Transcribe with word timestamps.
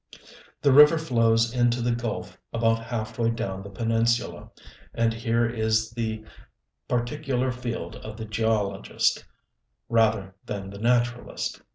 The 0.63 0.73
river 0.73 0.97
flows 0.97 1.53
into 1.53 1.79
the 1.79 1.91
gulf 1.91 2.35
about 2.51 2.83
half 2.85 3.19
way 3.19 3.29
down 3.29 3.61
the 3.61 3.69
peninsula, 3.69 4.49
and 4.95 5.13
here 5.13 5.45
is 5.47 5.91
the 5.91 6.25
particular 6.87 7.51
field 7.51 7.97
of 7.97 8.17
the 8.17 8.25
geologist, 8.25 9.23
rather 9.89 10.33
than 10.43 10.71
the 10.71 10.79
naturalist. 10.79 11.61